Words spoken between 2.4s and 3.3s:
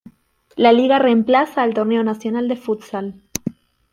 de Futsal.